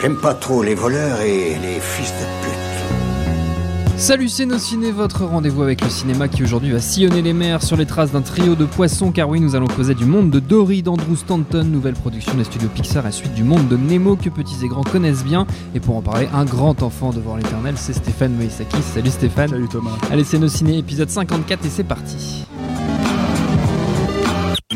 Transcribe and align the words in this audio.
J'aime 0.00 0.16
pas 0.16 0.32
trop 0.32 0.62
les 0.62 0.74
voleurs 0.74 1.20
et 1.20 1.58
les 1.58 1.78
fils 1.78 2.10
de 2.12 2.24
pute. 2.42 3.98
Salut 3.98 4.30
c'est 4.30 4.46
nos 4.46 4.56
ciné, 4.56 4.92
votre 4.92 5.26
rendez-vous 5.26 5.62
avec 5.62 5.82
le 5.82 5.90
cinéma 5.90 6.26
qui 6.26 6.42
aujourd'hui 6.42 6.72
va 6.72 6.80
sillonner 6.80 7.20
les 7.20 7.34
mers 7.34 7.62
sur 7.62 7.76
les 7.76 7.84
traces 7.84 8.10
d'un 8.10 8.22
trio 8.22 8.54
de 8.54 8.64
poissons 8.64 9.12
car 9.12 9.28
oui 9.28 9.40
nous 9.40 9.56
allons 9.56 9.66
causer 9.66 9.94
du 9.94 10.06
monde 10.06 10.30
de 10.30 10.40
Dory 10.40 10.82
d'Andrew 10.82 11.16
Stanton, 11.16 11.64
nouvelle 11.64 11.92
production 11.92 12.32
des 12.32 12.44
studios 12.44 12.70
Pixar 12.70 13.06
et 13.06 13.12
suite 13.12 13.34
du 13.34 13.44
monde 13.44 13.68
de 13.68 13.76
Nemo 13.76 14.16
que 14.16 14.30
petits 14.30 14.64
et 14.64 14.68
grands 14.68 14.84
connaissent 14.84 15.22
bien 15.22 15.46
et 15.74 15.80
pour 15.80 15.96
en 15.96 16.00
parler 16.00 16.30
un 16.32 16.46
grand 16.46 16.82
enfant 16.82 17.10
devant 17.10 17.36
l'éternel 17.36 17.74
c'est 17.76 17.92
Stéphane 17.92 18.32
Moïsaki. 18.32 18.80
Salut 18.80 19.10
Stéphane. 19.10 19.50
Salut 19.50 19.68
Thomas. 19.68 19.98
Allez 20.10 20.24
c'est 20.24 20.38
nos 20.38 20.48
ciné 20.48 20.78
épisode 20.78 21.10
54 21.10 21.66
et 21.66 21.68
c'est 21.68 21.84
parti. 21.84 22.46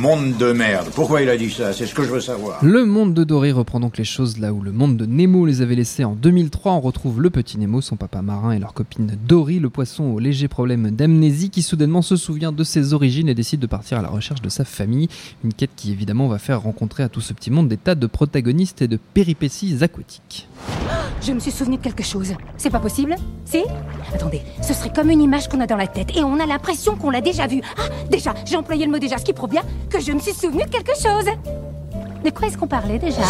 Monde 0.04 0.36
de 0.36 0.52
merde. 0.52 0.90
Pourquoi 0.94 1.22
il 1.22 1.30
a 1.30 1.36
dit 1.38 1.48
ça? 1.48 1.72
C'est 1.72 1.86
ce 1.86 1.94
que 1.94 2.02
je 2.02 2.10
veux 2.10 2.20
savoir. 2.20 2.62
Le 2.62 2.84
monde 2.84 3.14
de 3.14 3.24
Dory 3.24 3.52
reprend 3.52 3.80
donc 3.80 3.96
les 3.96 4.04
choses 4.04 4.36
là 4.36 4.52
où 4.52 4.60
le 4.60 4.70
monde 4.70 4.98
de 4.98 5.06
Nemo 5.06 5.46
les 5.46 5.62
avait 5.62 5.76
laissés 5.76 6.04
en 6.04 6.12
2003. 6.12 6.72
On 6.72 6.80
retrouve 6.80 7.22
le 7.22 7.30
petit 7.30 7.56
Nemo, 7.56 7.80
son 7.80 7.96
papa 7.96 8.20
marin 8.20 8.52
et 8.52 8.58
leur 8.58 8.74
copine 8.74 9.16
Dory, 9.26 9.60
le 9.60 9.70
poisson 9.70 10.04
au 10.04 10.18
léger 10.18 10.46
problème 10.46 10.90
d'amnésie 10.90 11.48
qui 11.48 11.62
soudainement 11.62 12.02
se 12.02 12.16
souvient 12.16 12.52
de 12.52 12.64
ses 12.64 12.92
origines 12.92 13.30
et 13.30 13.34
décide 13.34 13.60
de 13.60 13.66
partir 13.66 13.98
à 13.98 14.02
la 14.02 14.10
recherche 14.10 14.42
de 14.42 14.50
sa 14.50 14.66
famille. 14.66 15.08
Une 15.42 15.54
quête 15.54 15.70
qui 15.74 15.90
évidemment 15.90 16.28
va 16.28 16.38
faire 16.38 16.60
rencontrer 16.60 17.02
à 17.02 17.08
tout 17.08 17.22
ce 17.22 17.32
petit 17.32 17.50
monde 17.50 17.68
des 17.68 17.78
tas 17.78 17.94
de 17.94 18.06
protagonistes 18.06 18.82
et 18.82 18.88
de 18.88 18.98
péripéties 19.14 19.82
aquatiques. 19.82 20.48
Je 21.22 21.32
me 21.32 21.40
suis 21.40 21.50
souvenu 21.50 21.76
de 21.78 21.82
quelque 21.82 22.02
chose. 22.02 22.32
C'est 22.56 22.70
pas 22.70 22.78
possible 22.80 23.14
Si? 23.44 23.62
Attendez, 24.14 24.42
ce 24.62 24.74
serait 24.74 24.92
comme 24.92 25.10
une 25.10 25.20
image 25.22 25.48
qu'on 25.48 25.60
a 25.60 25.66
dans 25.66 25.76
la 25.76 25.86
tête 25.86 26.16
et 26.16 26.22
on 26.22 26.38
a 26.38 26.46
l'impression 26.46 26.96
qu'on 26.96 27.10
l'a 27.10 27.20
déjà 27.20 27.46
vue. 27.46 27.62
Ah, 27.78 27.82
déjà, 28.10 28.34
j'ai 28.44 28.56
employé 28.56 28.84
le 28.86 28.92
mot 28.92 28.98
déjà, 28.98 29.18
ce 29.18 29.24
qui 29.24 29.32
prouve 29.32 29.50
bien 29.50 29.62
que 29.90 30.00
je 30.00 30.12
me 30.12 30.18
suis 30.20 30.32
souvenu 30.34 30.64
de 30.64 30.68
quelque 30.70 30.92
chose. 30.94 31.26
De 32.24 32.30
quoi 32.30 32.48
est-ce 32.48 32.56
qu'on 32.58 32.66
parlait 32.66 32.98
déjà? 32.98 33.22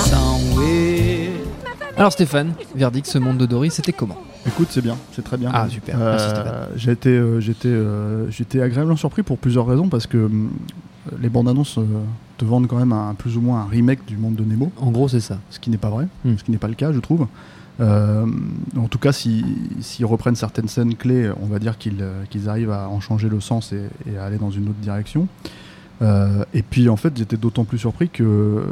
Alors 1.96 2.12
Stéphane, 2.12 2.54
verdict, 2.74 3.06
ce 3.06 3.18
monde 3.18 3.38
de 3.38 3.46
Dory, 3.46 3.70
c'était 3.70 3.92
comment? 3.92 4.16
Écoute, 4.46 4.68
c'est 4.70 4.82
bien, 4.82 4.96
c'est 5.12 5.22
très 5.22 5.36
bien. 5.36 5.50
Ah, 5.54 5.68
super. 5.70 5.96
Euh, 6.00 6.10
Merci, 6.10 6.28
Stéphane. 6.28 6.68
j'ai 6.76 6.90
été, 6.92 7.08
euh, 7.10 7.40
j'étais, 7.40 7.68
euh, 7.68 8.30
j'étais 8.30 8.60
agréablement 8.60 8.96
surpris 8.96 9.22
pour 9.22 9.38
plusieurs 9.38 9.66
raisons 9.66 9.88
parce 9.88 10.06
que 10.06 10.18
hum, 10.18 10.50
les 11.20 11.28
bandes 11.28 11.48
annonces 11.48 11.78
euh, 11.78 11.84
te 12.38 12.44
vendent 12.44 12.66
quand 12.66 12.76
même 12.78 12.92
un, 12.92 13.14
plus 13.14 13.36
ou 13.36 13.40
moins 13.40 13.60
un 13.62 13.66
remake 13.66 14.04
du 14.06 14.16
monde 14.16 14.34
de 14.34 14.44
Nemo, 14.44 14.70
En 14.80 14.90
gros 14.90 15.08
c'est 15.08 15.20
ça. 15.20 15.38
ce 15.50 15.58
qui 15.60 15.70
n'est 15.70 15.76
pas 15.78 15.90
vrai, 15.90 16.06
Hmm. 16.24 16.36
ce 16.36 16.44
qui 16.44 16.50
n'est 16.50 16.58
pas 16.58 16.68
le 16.68 16.74
cas, 16.74 16.92
je 16.92 16.98
trouve. 17.00 17.26
Euh, 17.80 18.24
en 18.76 18.86
tout 18.88 18.98
cas, 18.98 19.12
si- 19.12 19.44
s'ils 19.80 20.06
reprennent 20.06 20.36
certaines 20.36 20.68
scènes 20.68 20.94
clés, 20.94 21.30
on 21.42 21.46
va 21.46 21.58
dire 21.58 21.76
qu'ils 21.76 22.02
euh, 22.02 22.24
arrivent 22.46 22.70
à 22.70 22.88
en 22.88 23.00
changer 23.00 23.28
le 23.28 23.40
sens 23.40 23.72
et, 23.72 23.82
et 24.12 24.16
à 24.16 24.24
aller 24.24 24.38
dans 24.38 24.50
une 24.50 24.64
autre 24.68 24.78
direction. 24.80 25.26
Euh, 26.02 26.44
et 26.52 26.62
puis 26.62 26.88
en 26.88 26.96
fait, 26.96 27.16
j'étais 27.16 27.36
d'autant 27.36 27.64
plus 27.64 27.78
surpris 27.78 28.08
que 28.08 28.24
euh, 28.24 28.62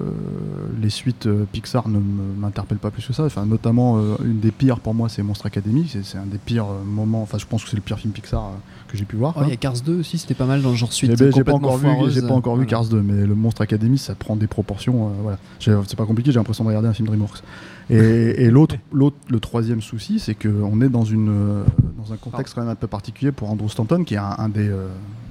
les 0.80 0.90
suites 0.90 1.26
euh, 1.26 1.44
Pixar 1.50 1.88
ne 1.88 2.00
m'interpellent 2.38 2.78
pas 2.78 2.90
plus 2.90 3.06
que 3.06 3.12
ça. 3.12 3.24
Enfin, 3.24 3.46
notamment, 3.46 4.00
une 4.24 4.40
des 4.40 4.50
pires 4.50 4.80
pour 4.80 4.94
moi, 4.94 5.08
c'est 5.08 5.22
Monstre 5.22 5.46
Academy. 5.46 5.90
C'est 6.02 6.18
un 6.18 6.26
des 6.26 6.38
pires 6.38 6.66
moments. 6.84 7.22
Enfin, 7.22 7.38
je 7.38 7.46
pense 7.46 7.64
que 7.64 7.70
c'est 7.70 7.76
le 7.76 7.82
pire 7.82 7.98
film 7.98 8.12
Pixar 8.12 8.50
que 8.88 8.96
j'ai 8.96 9.04
pu 9.04 9.16
voir. 9.16 9.32
Oh, 9.36 9.38
quoi. 9.38 9.46
Il 9.46 9.50
y 9.50 9.52
a 9.52 9.56
Cars 9.56 9.80
2 9.84 10.00
aussi, 10.00 10.18
c'était 10.18 10.34
pas 10.34 10.46
mal 10.46 10.62
dans 10.62 10.70
le 10.70 10.76
genre 10.76 10.92
suite. 10.92 11.12
Eh 11.14 11.16
ben, 11.16 11.32
j'ai 11.32 11.44
pas 11.44 11.52
encore 11.52 11.78
vu, 11.78 11.86
pas 11.86 12.34
encore 12.34 12.56
vu. 12.56 12.66
Cars 12.66 12.86
2, 12.86 13.00
mais 13.00 13.26
le 13.26 13.34
Monstre 13.34 13.62
Academy, 13.62 13.98
ça 13.98 14.14
prend 14.14 14.36
des 14.36 14.48
proportions. 14.48 15.12
voilà, 15.22 15.38
c'est 15.60 15.96
pas 15.96 16.06
compliqué. 16.06 16.32
J'ai 16.32 16.38
l'impression 16.38 16.64
de 16.64 16.68
regarder 16.68 16.88
un 16.88 16.94
film 16.94 17.06
DreamWorks. 17.06 17.42
Et, 17.90 17.96
et 17.96 18.50
l'autre, 18.50 18.76
le 18.92 19.40
troisième 19.40 19.80
souci, 19.80 20.18
c'est 20.18 20.34
qu'on 20.34 20.80
est 20.80 20.88
dans 20.88 21.04
une, 21.04 21.64
dans 21.98 22.12
un 22.12 22.16
contexte 22.16 22.54
quand 22.54 22.62
même 22.62 22.70
un 22.70 22.74
peu 22.74 22.86
particulier 22.86 23.32
pour 23.32 23.50
Andrew 23.50 23.68
Stanton, 23.68 24.04
qui 24.04 24.14
est 24.14 24.18
un, 24.18 24.34
un 24.38 24.48
des, 24.48 24.70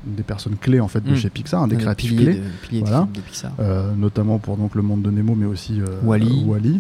des 0.06 0.23
personnes 0.23 0.56
clés 0.56 0.79
en 0.79 0.88
fait 0.88 1.01
de 1.03 1.12
Mm. 1.12 1.16
chez 1.16 1.29
Pixar, 1.29 1.67
des 1.67 1.78
créatifs 1.78 2.12
piliers 2.12 2.23
clés. 2.25 2.35
de- 2.35 2.67
piliers 2.67 2.81
de 2.81 2.88
Voilà. 2.88 3.01
films 3.03 3.13
de 3.16 3.19
Pixar. 3.22 3.51
Euh, 3.59 3.91
notamment 3.95 4.39
pour 4.39 4.57
donc 4.57 4.75
le 4.75 4.81
monde 4.81 5.01
de 5.03 5.12
Nemo, 5.12 5.35
mais 5.35 5.45
aussi 5.45 5.79
euh, 5.79 5.85
Wall-E. 6.03 6.79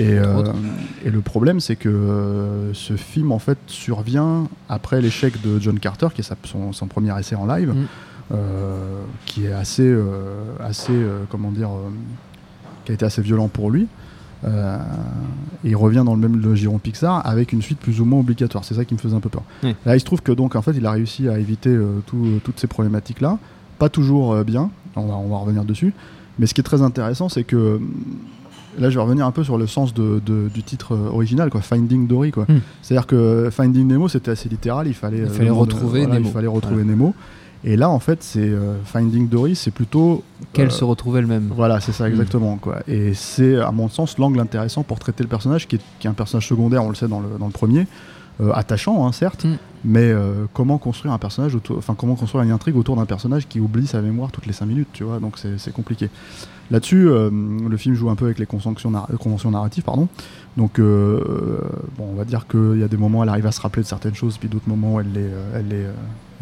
euh. 0.00 0.44
Et, 1.04 1.10
le 1.10 1.20
problème, 1.20 1.60
c'est 1.60 1.76
que 1.76 2.70
ce 2.72 2.96
film 2.96 3.30
en 3.32 3.38
fait 3.38 3.58
survient 3.66 4.48
après 4.68 5.00
l'échec 5.00 5.40
de 5.42 5.58
John 5.60 5.78
Carter, 5.78 6.08
qui 6.14 6.22
est 6.22 6.24
sa- 6.24 6.36
son, 6.44 6.72
son 6.72 6.86
premier 6.86 7.18
essai 7.18 7.34
en 7.34 7.46
live, 7.46 7.70
Mm. 7.74 7.84
euh, 8.32 9.00
qui 9.26 9.44
est 9.46 9.52
assez, 9.52 9.94
assez, 10.60 10.94
comment 11.28 11.50
dire, 11.50 11.68
qui 12.84 12.92
a 12.92 12.94
été 12.94 13.04
assez 13.04 13.22
violent 13.22 13.48
pour 13.48 13.70
lui. 13.70 13.86
Euh, 14.44 14.78
et 15.64 15.70
il 15.70 15.76
revient 15.76 16.02
dans 16.04 16.14
le 16.14 16.20
même 16.20 16.40
le 16.40 16.54
giron 16.54 16.78
Pixar 16.78 17.24
avec 17.26 17.52
une 17.52 17.62
suite 17.62 17.78
plus 17.78 18.00
ou 18.00 18.04
moins 18.04 18.20
obligatoire. 18.20 18.64
C'est 18.64 18.74
ça 18.74 18.84
qui 18.84 18.94
me 18.94 18.98
faisait 18.98 19.14
un 19.16 19.20
peu 19.20 19.28
peur. 19.28 19.42
Là, 19.86 19.96
il 19.96 20.00
se 20.00 20.04
trouve 20.04 20.22
que 20.22 20.32
donc 20.32 20.56
en 20.56 20.62
fait, 20.62 20.72
il 20.76 20.84
a 20.86 20.90
réussi 20.92 21.28
à 21.28 21.38
éviter 21.38 21.70
euh, 21.70 22.00
tout- 22.06 22.40
toutes 22.44 22.58
ces 22.58 22.66
problématiques 22.66 23.20
là. 23.20 23.38
Pas 23.78 23.88
toujours 23.88 24.32
euh, 24.32 24.44
bien. 24.44 24.70
On 24.96 25.06
va, 25.06 25.14
on 25.14 25.28
va 25.28 25.36
revenir 25.38 25.64
dessus. 25.64 25.92
Mais 26.38 26.46
ce 26.46 26.54
qui 26.54 26.60
est 26.60 26.64
très 26.64 26.82
intéressant, 26.82 27.28
c'est 27.28 27.44
que 27.44 27.76
hum, 27.76 27.90
là, 28.78 28.90
je 28.90 28.96
vais 28.96 29.02
revenir 29.02 29.26
un 29.26 29.32
peu 29.32 29.44
sur 29.44 29.58
le 29.58 29.66
sens 29.66 29.92
de, 29.94 30.20
de- 30.24 30.48
du 30.52 30.62
titre 30.62 30.94
euh, 30.94 31.10
original, 31.10 31.50
quoi, 31.50 31.60
Finding 31.60 32.06
Dory, 32.06 32.30
quoi. 32.30 32.44
Hmm. 32.48 32.60
C'est-à-dire 32.82 33.06
que 33.06 33.48
Finding 33.50 33.86
Nemo, 33.86 34.08
c'était 34.08 34.30
assez 34.30 34.48
littéral. 34.48 34.86
Il 34.86 34.94
fallait, 34.94 35.18
Il 35.40 35.48
euh, 35.48 35.52
retrouver 35.52 36.00
voilà, 36.00 36.14
Nemo. 36.16 36.28
Il 36.28 36.32
fallait 36.32 36.46
retrouver 36.46 36.84
Nemo. 36.84 37.14
Et 37.64 37.76
là, 37.76 37.88
en 37.90 38.00
fait, 38.00 38.22
c'est 38.24 38.40
euh, 38.40 38.74
Finding 38.84 39.28
Dory, 39.28 39.54
c'est 39.54 39.70
plutôt 39.70 40.24
Qu'elle 40.52 40.66
euh, 40.66 40.70
se 40.70 40.82
retrouve 40.84 41.16
elle-même. 41.16 41.50
voilà, 41.54 41.78
c'est 41.80 41.92
ça 41.92 42.04
Mm. 42.08 42.12
exactement. 42.12 42.56
Quoi. 42.56 42.80
Et 42.88 43.14
c'est, 43.14 43.56
à 43.60 43.70
mon 43.70 43.88
sens, 43.88 44.18
l'angle 44.18 44.40
intéressant 44.40 44.82
pour 44.82 44.98
traiter 44.98 45.22
le 45.22 45.28
personnage, 45.28 45.68
qui 45.68 45.76
est, 45.76 45.80
qui 46.00 46.06
est 46.06 46.10
un 46.10 46.14
personnage 46.14 46.48
secondaire, 46.48 46.82
on 46.84 46.88
le 46.88 46.94
sait 46.96 47.06
dans 47.08 47.20
le, 47.20 47.28
dans 47.38 47.46
le 47.46 47.52
premier, 47.52 47.86
euh, 48.40 48.50
attachant, 48.52 49.06
hein, 49.06 49.12
certes, 49.12 49.44
Mm. 49.44 49.56
mais 49.84 50.12
comment 50.54 50.78
construire 50.78 51.12
un 51.14 51.18
personnage, 51.18 51.54
autour, 51.54 51.78
enfin 51.78 51.94
comment 51.96 52.16
construire 52.16 52.42
une 52.44 52.50
intrigue 52.50 52.76
autour 52.76 52.96
d'un 52.96 53.04
personnage 53.06 53.46
qui 53.46 53.60
oublie 53.60 53.86
sa 53.86 54.00
mémoire 54.02 54.32
toutes 54.32 54.46
les 54.46 54.52
5 54.52 54.66
minutes, 54.66 54.88
tu 54.92 55.04
vois, 55.04 55.20
donc 55.20 55.38
c'est 55.38 55.72
compliqué. 55.72 56.08
Là-dessus, 56.70 57.04
le 57.08 57.76
film 57.76 57.94
joue 57.94 58.08
un 58.08 58.14
peu 58.16 58.24
avec 58.24 58.38
les 58.38 58.46
conventions, 58.46 58.90
nar- 58.90 59.06
conventions 59.20 59.50
narratives, 59.50 59.84
pardon. 59.84 60.08
Donc, 60.56 60.80
bon, 60.80 62.04
on 62.10 62.14
va 62.14 62.24
dire 62.24 62.46
qu'il 62.46 62.78
y 62.78 62.82
a 62.82 62.88
des 62.88 62.96
moments 62.96 63.18
où 63.18 63.22
elle 63.24 63.28
arrive 63.28 63.46
à 63.46 63.52
se 63.52 63.60
rappeler 63.60 63.82
de 63.82 63.88
certaines 63.88 64.14
choses, 64.14 64.38
puis 64.38 64.48
d'autres 64.48 64.68
moments 64.68 64.94
où 64.94 65.00
elle 65.00 65.12
les, 65.12 65.28
elle 65.54 65.68
les, 65.68 65.84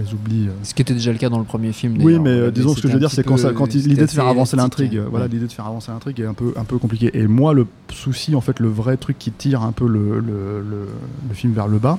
euh, 0.01 0.49
euh, 0.49 0.51
Ce 0.63 0.75
qui 0.75 0.83
était 0.83 0.95
déjà 0.95 1.13
le 1.13 1.19
cas 1.19 1.29
dans 1.29 1.39
le 1.39 1.45
premier 1.45 1.73
film. 1.73 1.97
oui, 2.01 2.19
mais 2.19 2.31
euh, 2.31 2.47
Euh, 2.47 2.51
disons 2.51 2.75
ce 2.75 2.83
que 2.83 2.89
je 2.89 2.93
veux 2.95 3.01
dire, 3.01 3.11
c'est 3.11 3.23
quand, 3.25 3.37
l'idée 3.75 3.97
de 4.03 4.07
faire 4.07 4.27
avancer 4.29 4.57
l'intrigue, 4.57 4.97
hein. 4.99 5.09
voilà, 5.11 5.27
l'idée 5.27 5.47
de 5.47 5.53
faire 5.53 5.67
avancer 5.67 5.91
l'intrigue 5.91 6.21
est 6.21 6.27
un 6.27 6.35
peu, 6.35 6.53
un 6.57 6.65
peu 6.65 6.79
compliquée. 6.79 7.11
Et 7.19 7.27
moi, 7.27 7.53
le 7.55 7.67
souci, 7.93 8.35
en 8.35 8.41
fait, 8.41 8.61
le 8.61 8.69
vrai 8.69 8.97
truc 8.97 9.19
qui 9.19 9.31
tire 9.33 9.63
un 9.63 9.73
peu 9.73 9.87
le, 9.87 10.21
le, 10.21 10.61
le- 10.61 10.89
le 11.29 11.35
film 11.35 11.53
vers 11.53 11.69
le 11.69 11.79
bas, 11.79 11.99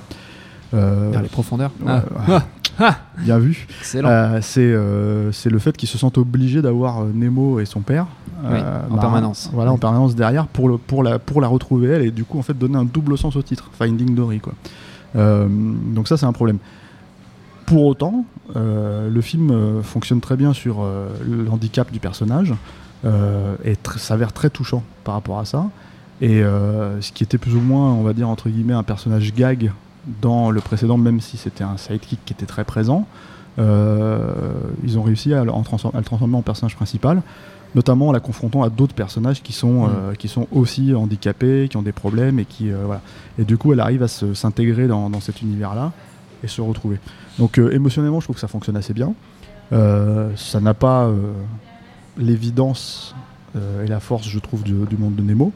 euh, 0.74 1.10
Vers 1.12 1.22
les 1.22 1.30
profondeurs. 1.30 1.72
ouais, 1.82 1.92
Ah, 1.92 2.32
ouais, 2.32 2.38
ah, 2.80 2.98
bien 3.20 3.38
vu, 3.40 3.68
euh, 3.96 4.40
c'est 4.42 4.62
euh, 4.62 5.32
c'est 5.32 5.50
le 5.50 5.60
fait 5.60 5.76
qu'ils 5.76 5.90
se 5.90 5.98
sentent 5.98 6.18
obligés 6.18 6.62
d'avoir 6.62 7.02
euh, 7.02 7.12
Nemo 7.14 7.60
et 7.60 7.66
son 7.66 7.82
père. 7.82 8.08
Oui, 8.44 8.58
en 8.90 8.98
permanence. 8.98 9.52
Voilà, 9.54 9.72
en 9.72 9.78
permanence 9.78 10.16
derrière 10.16 10.48
pour, 10.48 10.68
le, 10.68 10.78
pour, 10.80 11.04
la, 11.04 11.20
pour 11.20 11.42
la 11.42 11.48
retrouver 11.48 11.90
elle 11.90 12.02
et 12.02 12.10
du 12.12 12.24
coup 12.24 12.40
en 12.40 12.42
fait 12.42 12.58
donner 12.58 12.76
un 12.78 12.86
double 12.86 13.16
sens 13.16 13.36
au 13.36 13.42
titre, 13.44 13.70
Finding 13.78 14.16
Dory 14.16 14.40
quoi. 14.40 14.54
Euh, 15.16 15.48
donc 15.94 16.08
ça 16.08 16.18
c'est 16.18 16.26
un 16.26 16.32
problème. 16.34 16.58
Pour 17.72 17.86
autant, 17.86 18.26
euh, 18.58 19.10
le 19.10 19.22
film 19.22 19.50
euh, 19.50 19.82
fonctionne 19.82 20.20
très 20.20 20.36
bien 20.36 20.52
sur 20.52 20.82
euh, 20.82 21.08
le 21.26 21.50
handicap 21.50 21.90
du 21.90 22.02
personnage 22.02 22.54
et 23.64 23.76
tr- 23.76 23.98
s'avère 23.98 24.34
très 24.34 24.50
touchant 24.50 24.84
par 25.06 25.14
rapport 25.14 25.40
à 25.40 25.46
ça. 25.46 25.70
Et 26.20 26.44
ce 26.44 27.12
qui 27.14 27.24
était 27.24 27.40
plus 27.40 27.56
ou 27.56 27.62
moins, 27.62 27.94
on 27.94 28.04
va 28.04 28.14
dire 28.14 28.30
entre 28.30 28.50
guillemets, 28.50 28.74
un 28.74 28.84
personnage 28.84 29.34
gag 29.34 29.72
dans 30.22 30.52
le 30.52 30.60
précédent, 30.60 30.98
même 30.98 31.22
si 31.22 31.38
c'était 31.38 31.64
un 31.64 31.78
sidekick 31.78 32.20
qui 32.26 32.34
était 32.34 32.46
très 32.46 32.66
présent, 32.66 33.08
euh, 33.58 34.34
ils 34.84 35.00
ont 35.00 35.02
réussi 35.02 35.34
à 35.34 35.44
le, 35.46 35.52
à 35.52 36.02
transformer 36.04 36.36
en 36.36 36.42
personnage 36.42 36.76
principal, 36.76 37.24
notamment 37.74 38.10
en 38.10 38.12
la 38.12 38.20
confrontant 38.20 38.62
à 38.64 38.70
d'autres 38.70 38.94
personnages 38.94 39.42
qui 39.42 39.54
sont, 39.54 39.86
euh, 39.86 40.14
qui 40.14 40.28
sont 40.28 40.48
aussi 40.52 40.94
handicapés, 40.94 41.68
qui 41.70 41.78
ont 41.78 41.82
des 41.82 41.94
problèmes 41.94 42.38
et 42.38 42.46
qui 42.46 42.70
euh, 42.72 42.84
voilà. 42.86 43.02
Et 43.40 43.46
du 43.46 43.58
coup, 43.58 43.74
elle 43.74 43.80
arrive 43.80 44.04
à 44.04 44.08
s'intégrer 44.08 44.88
dans, 44.88 45.10
dans 45.10 45.22
cet 45.22 45.42
univers-là 45.42 45.92
et 46.44 46.48
se 46.48 46.62
retrouver. 46.62 46.98
Donc 47.40 47.58
euh, 47.58 47.72
émotionnellement, 47.72 48.20
je 48.20 48.26
trouve 48.26 48.36
que 48.36 48.42
ça 48.42 48.48
fonctionne 48.48 48.78
assez 48.78 48.94
bien. 48.94 49.14
Euh, 49.74 50.30
ça 50.36 50.60
n'a 50.60 50.74
pas 50.74 51.06
euh, 51.06 51.16
l'évidence 52.18 53.16
et 53.84 53.88
la 53.88 54.00
force, 54.00 54.28
je 54.28 54.40
trouve, 54.40 54.64
du, 54.64 54.74
du 54.90 54.98
monde 54.98 55.16
de 55.16 55.22
Nemo. 55.22 55.52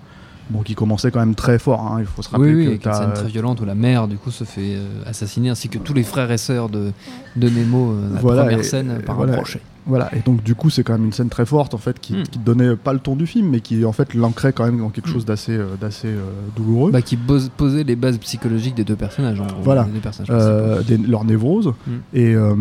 Bon, 0.49 0.61
qui 0.61 0.75
commençait 0.75 1.09
quand 1.11 1.19
même 1.21 1.33
très 1.33 1.57
fort. 1.57 1.81
hein. 1.81 1.97
Il 2.01 2.05
faut 2.05 2.21
se 2.21 2.29
rappeler 2.29 2.53
Oui, 2.53 2.67
oui, 2.67 2.79
que 2.79 2.87
une 2.89 2.93
scène 2.93 3.13
très 3.13 3.27
violente 3.27 3.61
où 3.61 3.65
la 3.65 3.73
mère 3.73 4.07
du 4.07 4.17
coup 4.17 4.29
se 4.31 4.43
fait 4.43 4.75
euh, 4.75 5.01
assassiner 5.07 5.49
ainsi 5.49 5.69
que 5.69 5.77
tous 5.79 5.93
les 5.93 6.03
frères 6.03 6.29
et 6.31 6.37
sœurs 6.37 6.69
de, 6.69 6.91
de 7.35 7.49
Nemo 7.49 7.93
euh, 7.93 8.13
la 8.13 8.19
Voilà, 8.19 8.41
première 8.43 8.59
et- 8.59 8.63
scène 8.63 8.97
et 8.99 9.03
par 9.03 9.15
voilà. 9.15 9.33
un 9.33 9.35
crochet. 9.37 9.61
Voilà, 9.87 10.09
et 10.15 10.19
donc 10.21 10.41
du 10.43 10.55
coup 10.55 10.69
c'est 10.71 10.83
quand 10.83 10.93
même 10.93 11.05
une 11.05 11.13
scène 11.13 11.29
très 11.29 11.45
forte 11.45 11.73
en 11.75 11.77
fait 11.77 11.99
qui, 11.99 12.13
Mm. 12.13 12.23
qui 12.23 12.39
donnait 12.39 12.75
pas 12.75 12.91
le 12.93 12.99
ton 12.99 13.15
du 13.15 13.27
film 13.27 13.49
mais 13.49 13.59
qui 13.59 13.85
en 13.85 13.91
fait 13.91 14.13
l'ancrait 14.15 14.51
quand 14.51 14.65
même 14.65 14.79
dans 14.79 14.89
quelque 14.89 15.09
Mm. 15.09 15.13
chose 15.13 15.25
d'assez 15.25 15.51
euh, 15.55 15.75
d'assez 15.79 16.07
euh, 16.07 16.21
douloureux. 16.55 16.91
Bah, 16.91 17.01
qui 17.03 17.17
pose- 17.17 17.49
posait 17.55 17.83
les 17.83 17.95
bases 17.95 18.17
psychologiques 18.17 18.73
des 18.75 18.83
deux 18.83 18.95
personnages. 18.95 19.39
En 19.39 19.45
gros, 19.45 19.61
Voilà. 19.61 19.83
des 19.83 19.91
deux 19.91 19.99
personnages 19.99 20.29
Euh, 20.31 20.81
des- 20.81 20.97
leur 20.97 21.23
névrose 21.23 21.67
Mm. 21.85 21.91
et, 22.15 22.33
euh, 22.35 22.55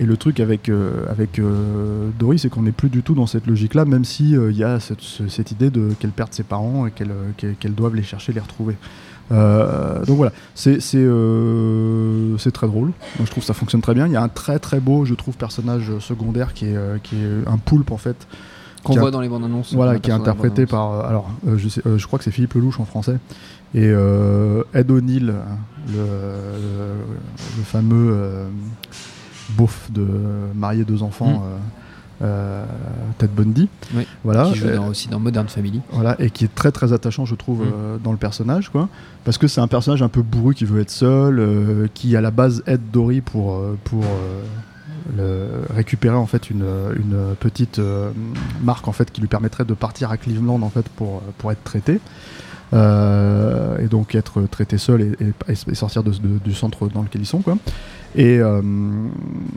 et 0.00 0.06
le 0.06 0.16
truc 0.16 0.40
avec, 0.40 0.68
euh, 0.68 1.04
avec 1.10 1.38
euh, 1.38 2.08
Dory 2.18 2.38
c'est 2.38 2.48
qu'on 2.48 2.62
n'est 2.62 2.72
plus 2.72 2.88
du 2.88 3.02
tout 3.02 3.14
dans 3.14 3.26
cette 3.26 3.46
logique 3.46 3.74
là 3.74 3.84
même 3.84 4.04
si 4.04 4.34
euh, 4.36 4.50
il 4.50 4.56
y 4.56 4.64
a 4.64 4.80
cette, 4.80 5.02
ce- 5.02 5.28
cette 5.28 5.50
idée 5.50 5.70
de 5.70 5.90
qu'elle 6.00 6.10
perde 6.10 6.32
ses 6.32 6.42
parents 6.42 6.86
et 6.86 6.90
qu'elle 6.90 7.10
euh, 7.10 7.30
qu'elle 7.36 7.54
qu'elle 7.56 7.74
doive 7.74 7.94
les 7.94 8.02
chercher 8.02 8.32
les 8.32 8.40
retrouver 8.40 8.76
Euh, 9.32 10.04
donc 10.04 10.16
voilà 10.18 10.30
c'est 10.54 10.80
c'est 10.80 10.98
euh, 10.98 12.38
c'est 12.38 12.52
très 12.52 12.68
drôle 12.68 12.92
je 13.18 13.24
trouve 13.28 13.42
que 13.42 13.46
ça 13.46 13.54
fonctionne 13.54 13.80
très 13.80 13.92
bien 13.92 14.06
il 14.06 14.12
y 14.12 14.16
a 14.16 14.22
un 14.22 14.28
très 14.28 14.60
très 14.60 14.78
beau 14.78 15.04
je 15.04 15.14
trouve 15.14 15.36
personnage 15.36 15.98
secondaire 15.98 16.54
qui 16.54 16.66
est, 16.66 16.76
euh, 16.76 16.98
qui 17.02 17.16
est 17.16 17.48
un 17.48 17.56
poulpe 17.58 17.90
en 17.90 17.96
fait 17.96 18.28
qu'on 18.84 18.96
a- 18.96 19.00
voit 19.00 19.10
dans 19.10 19.20
les 19.20 19.28
bandes 19.28 19.42
annonces. 19.42 19.74
voilà, 19.74 19.98
qui 19.98 20.10
est 20.10 20.14
interprété 20.14 20.64
par. 20.64 21.04
alors, 21.06 21.28
je, 21.56 21.68
sais, 21.68 21.82
je 21.84 22.06
crois 22.06 22.20
que 22.20 22.24
c'est 22.24 22.30
Philippe 22.30 22.54
Lelouch 22.54 22.78
en 22.78 22.84
français. 22.84 23.18
Et 23.74 23.86
Ed 23.88 24.90
O'Neill, 24.92 25.26
le, 25.26 25.34
le, 25.92 26.02
le 27.58 27.62
fameux 27.64 28.46
beauf 29.56 29.90
de 29.90 30.06
marier 30.54 30.84
deux 30.84 31.02
enfants, 31.02 31.40
Mm. 31.40 31.42
Euh, 32.22 32.64
Ted 33.18 33.32
Bundy. 33.36 33.68
Oui, 33.94 34.06
Voilà. 34.24 34.50
Qui 34.52 34.58
joue 34.58 34.68
dans- 34.70 34.88
aussi 34.88 35.08
dans 35.08 35.20
Modern 35.20 35.48
Family. 35.48 35.80
voilà, 35.92 36.16
et 36.18 36.30
qui 36.30 36.44
est 36.44 36.54
très 36.54 36.72
très 36.72 36.92
attachant, 36.92 37.24
je 37.24 37.34
trouve, 37.34 37.62
Mm. 37.62 37.72
euh, 37.74 37.96
dans 38.02 38.12
le 38.12 38.18
personnage, 38.18 38.70
quoi. 38.70 38.88
Parce 39.24 39.38
que 39.38 39.48
c'est 39.48 39.60
un 39.60 39.66
personnage 39.68 40.02
un 40.02 40.08
peu 40.08 40.22
bourru 40.22 40.54
qui 40.54 40.64
veut 40.64 40.80
être 40.80 40.90
seul, 40.90 41.38
euh, 41.38 41.86
qui 41.94 42.16
à 42.16 42.20
la 42.20 42.30
base 42.30 42.62
aide 42.66 42.80
Dory 42.92 43.20
pour, 43.20 43.54
euh, 43.54 43.76
pour 43.84 44.04
le- 45.16 45.46
récupérer 45.74 46.16
en 46.16 46.26
fait 46.26 46.50
une, 46.50 46.64
une 46.96 47.34
petite 47.38 47.80
marque 48.62 48.88
en 48.88 48.92
fait 48.92 49.10
qui 49.12 49.20
lui 49.20 49.28
permettrait 49.28 49.64
de 49.64 49.74
partir 49.74 50.10
à 50.10 50.16
Cleveland 50.16 50.60
en 50.62 50.70
fait 50.70 50.88
pour, 50.90 51.22
pour 51.38 51.52
être 51.52 51.62
traité. 51.64 52.00
Et 52.72 53.88
donc 53.88 54.14
être 54.14 54.42
traité 54.50 54.78
seul 54.78 55.00
et, 55.02 55.12
et- 55.48 55.52
et 55.70 55.74
sortir 55.74 56.02
de- 56.02 56.10
de- 56.10 56.38
du 56.44 56.54
centre 56.54 56.88
dans 56.88 57.02
lequel 57.02 57.22
ils 57.22 57.26
sont 57.26 57.40
quoi 57.40 57.56
et, 58.16 58.38
euh, 58.40 58.60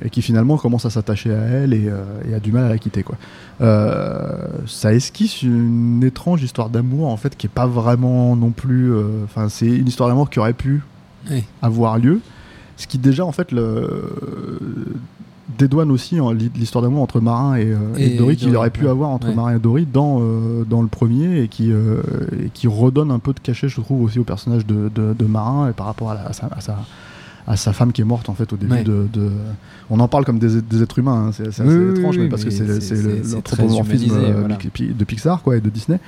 et 0.03 0.09
qui 0.09 0.21
finalement 0.21 0.57
commence 0.57 0.85
à 0.85 0.89
s'attacher 0.89 1.33
à 1.33 1.38
elle 1.41 1.73
et, 1.73 1.88
euh, 1.88 2.03
et 2.29 2.33
a 2.35 2.39
du 2.39 2.51
mal 2.51 2.65
à 2.65 2.69
la 2.69 2.77
quitter 2.77 3.01
quoi 3.03 3.15
euh, 3.61 4.47
ça 4.67 4.94
esquisse 4.94 5.41
une 5.44 6.03
étrange 6.03 6.44
histoire 6.44 6.69
d'amour 6.69 7.07
en 7.07 7.17
fait 7.17 7.35
qui 7.38 7.47
est 7.47 7.50
pas 7.50 7.67
vraiment 7.67 8.35
non 8.35 8.51
plus 8.51 8.91
enfin 9.23 9.50
c'est 9.50 9.67
une 9.67 9.88
histoire 9.88 10.09
d'amour 10.09 10.29
qui 10.29 10.39
aurait 10.39 10.53
pu 10.53 10.81
Oui. 11.31 11.44
avoir 11.61 11.97
lieu 11.97 12.19
ce 12.77 12.88
qui 12.88 12.97
déjà 12.97 13.25
en 13.25 13.31
fait 13.31 13.51
le 13.51 14.11
dédouane 15.57 15.91
aussi 15.91 16.17
hein, 16.19 16.33
l'hi- 16.33 16.51
l'histoire 16.55 16.83
d'amour 16.83 17.01
entre 17.01 17.19
Marin 17.19 17.55
et, 17.55 17.65
euh, 17.71 17.77
et 17.97 18.13
Et 18.13 18.17
Dory 18.17 18.35
qu'il 18.38 18.55
aurait 18.55 18.69
pu 18.69 18.83
ouais. 18.85 18.89
avoir 18.91 19.09
entre 19.09 19.27
Ouais. 19.29 19.35
Marin 19.35 19.55
et 19.55 19.59
Dory 19.59 19.85
dans, 19.91 20.19
euh, 20.21 20.63
dans 20.63 20.81
le 20.81 20.88
premier 20.88 21.41
et 21.41 21.47
qui, 21.47 21.71
euh, 21.71 22.01
et 22.45 22.50
qui 22.53 22.67
redonne 22.67 23.09
un 23.12 23.19
peu 23.19 23.33
de 23.33 23.39
cachet 23.39 23.67
je 23.67 23.81
trouve 23.81 24.03
aussi 24.03 24.19
au 24.19 24.23
personnage 24.23 24.65
de, 24.65 24.89
de, 24.94 25.13
de 25.17 25.25
Marin 25.25 25.69
et 25.69 25.73
par 25.73 25.88
rapport 25.88 26.12
à, 26.12 26.13
la- 26.13 26.27
à 26.27 26.33
sa, 26.33 26.47
à, 26.47 26.62
sa, 26.62 26.77
à 27.50 27.57
sa 27.57 27.74
femme 27.74 27.92
qui 27.92 28.00
est 28.01 28.06
morte 28.06 28.30
en 28.30 28.34
fait 28.36 28.54
au 28.54 28.56
début 28.57 28.72
Ouais. 28.74 28.84
de, 28.84 29.07
de- 29.12 29.31
on 29.90 30.00
en 30.00 30.07
parle 30.07 30.24
comme 30.24 30.40
des, 30.40 30.62
des 30.62 30.81
êtres 30.84 31.00
humains 31.00 31.25
hein, 31.28 31.31
c'est 31.34 31.51
c'est 31.51 31.63
assez 31.63 31.78
Oui, 31.78 31.98
étrange 31.98 32.16
oui, 32.18 32.24
mais 32.24 32.30
parce 32.30 32.44
que 32.46 32.50
mais 32.63 32.80
c'est 32.80 33.34
l'anthropomorphisme 33.34 34.12
euh, 34.16 34.34
voilà. 34.40 34.57
De 34.57 35.04
Pixar 35.04 35.42
quoi 35.42 35.57
et 35.57 35.60
de 35.62 35.69
Disney 35.69 36.00